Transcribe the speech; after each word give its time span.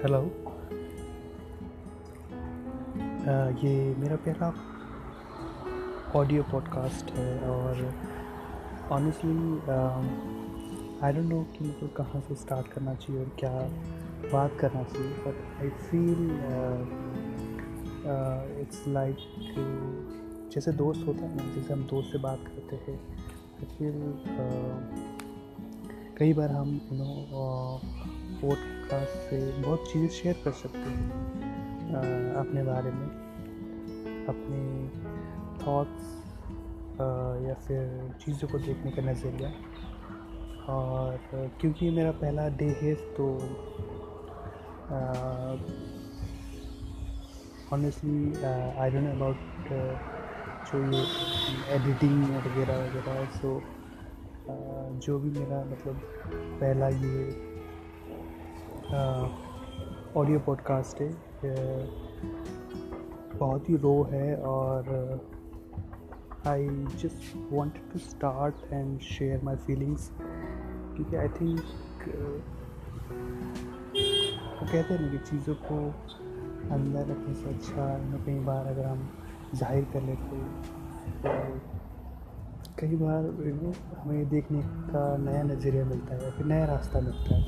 Hello 0.00 0.20
ये 3.58 3.94
मेरा 3.94 4.16
पहला 4.16 4.54
ऑडियो 6.14 6.42
पॉडकास्ट 6.42 7.10
है 7.10 7.40
और 7.40 7.92
ऑनेस्टली 8.90 9.58
आई 11.06 11.12
डोंट 11.12 11.24
नो 11.24 11.42
कि 11.42 11.64
मतलब 11.64 11.92
कहाँ 11.96 12.20
से 12.20 12.34
स्टार्ट 12.34 12.66
करना 12.66 12.94
चाहिए 12.94 13.22
और 13.22 13.28
क्या 13.38 13.52
बात 14.32 14.56
करना 14.60 14.82
चाहिए 14.82 15.08
but 15.08 15.62
I 15.62 15.68
feel 15.68 16.30
it's 18.60 18.84
like 18.88 19.16
जैसे 20.52 20.72
दोस्त 20.72 21.06
होता 21.06 21.24
है 21.24 21.36
ना, 21.36 21.54
जैसे 21.54 21.72
हम 21.72 21.82
दोस्त 21.82 22.12
से 22.12 22.18
बात 22.18 22.38
करते 22.38 22.76
हैं 22.76 23.08
आई 23.58 23.64
फील 23.64 24.14
कई 26.18 26.32
बार 26.32 26.50
हम 26.50 26.68
यू 26.68 26.98
नो 26.98 27.80
पॉडकास्ट 28.42 29.16
से 29.30 29.38
बहुत 29.62 29.92
चीज़ें 29.92 30.08
शेयर 30.08 30.36
कर 30.44 30.52
सकते 30.52 30.78
हैं 30.78 32.34
अपने 32.34 32.62
बारे 32.62 32.90
में, 32.90 33.08
अपने 34.28 34.60
थॉट्स 35.64 36.06
या 37.46 37.54
फिर 37.54 38.14
चीज़ों 38.24 38.48
को 38.48 38.58
देखने 38.58 38.90
का 38.90 39.02
नज़रिया। 39.02 39.50
और 40.72 41.18
क्योंकि 41.60 41.90
मेरा 41.90 42.10
पहला 42.12 42.48
डे 42.48 42.68
है 42.82 42.94
तो 43.16 43.26
ऑनेस्टली 47.72 48.44
आई 48.78 48.90
डोंट 48.90 49.08
अबाउट 49.08 49.68
जो 50.68 50.78
ये 50.92 51.04
एडिटिंग 51.74 52.24
वगैरह 52.24 52.78
वगैरह 52.78 53.24
सो 53.36 53.62
जो 54.98 55.18
भी 55.18 55.30
मेरा 55.30 55.64
मतलब 55.64 56.00
पहला 56.60 56.88
ये 56.88 57.49
ऑडियो 58.90 60.38
पॉडकास्ट 60.38 61.00
है। 61.00 61.10
बहुत 63.38 63.68
ही 63.68 63.76
रो 63.76 64.02
है 64.02 64.36
और 64.36 64.88
I 66.46 66.68
just 66.68 67.52
wanted 67.52 67.92
to 67.92 67.98
start 67.98 68.54
and 68.72 69.00
share 69.00 69.44
my 69.44 69.56
feelings 69.56 70.10
क्योंकि 70.94 71.16
आई 71.16 71.28
थिंक 71.28 71.60
वो 74.60 74.66
कहते 74.66 74.94
हैं 74.94 75.00
ना 75.00 75.10
कि 75.10 75.18
चीज़ों 75.18 75.54
को 75.54 75.78
अंदर 76.74 77.00
रखने 77.00 77.34
से 77.34 77.48
अच्छा 77.48 77.86
कई 78.26 78.38
बार 78.38 78.66
अगर 78.66 78.84
हम 78.84 79.08
ज़ाहिर 79.54 79.84
कर 79.84 80.02
लेते 80.02 80.36
तो 81.22 81.69
कई 82.80 82.96
बार 82.96 83.24
हमें 83.98 84.28
देखने 84.28 84.60
का 84.90 85.00
नया 85.24 85.42
नज़रिया 85.42 85.84
मिलता 85.84 86.14
है 86.14 86.24
या 86.24 86.30
फिर 86.36 86.46
नया 86.46 86.64
रास्ता 86.66 87.00
मिलता 87.00 87.36
है। 87.36 87.42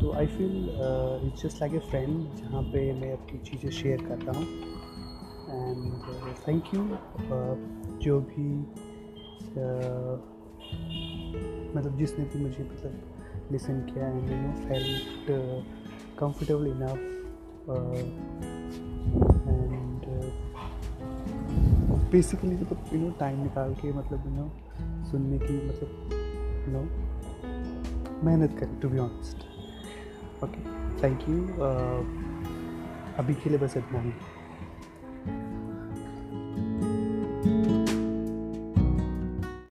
तो 0.00 0.12
I 0.12 0.26
feel 0.26 0.56
it's 1.26 1.42
just 1.42 1.60
like 1.60 1.74
a 1.74 1.78
friend 1.90 2.12
जहाँ 2.36 2.62
पे 2.72 2.92
मैं 3.00 3.12
अपनी 3.12 3.38
चीज़ें 3.50 3.70
शेयर 3.78 4.04
करता 4.08 4.32
हूँ। 4.38 4.46
एंड 5.48 5.78
थैंक 6.48 6.74
यू 6.74 6.82
जो 8.04 8.20
भी 8.30 8.48
uh, 9.56 10.16
मतलब 11.76 11.96
जिसने 11.98 12.24
भी 12.24 12.38
मुझे 12.38 12.64
मतलब 12.64 13.52
लिसन 13.52 13.80
किया 13.90 14.08
and 14.08 14.30
you 14.30 14.36
know 14.36 14.52
felt 14.68 15.30
comfortable 16.18 16.66
enough 16.66 16.98
basically 22.16 22.54
मतलब 22.56 22.90
यू 22.92 23.00
नो 23.00 23.10
टाइम 23.20 23.42
निकाल 23.42 23.74
के 23.80 23.92
मतलब 23.92 24.26
यू 24.26 24.32
नो 24.36 24.46
सुनने 25.10 25.38
की 25.38 25.56
मतलब 25.68 25.90
यू 26.66 26.72
नो 26.72 26.84
मेहनत 28.26 28.58
करें 28.58 28.78
to 28.80 28.88
be 28.88 28.98
honest 28.98 29.44
okay 30.44 30.60
thank 31.02 31.28
you 31.28 31.36
अभी 33.18 33.34
के 33.34 33.50
लिए 33.50 33.58
बस 33.58 33.76
इतना 33.76 34.00
ही। 34.00 34.12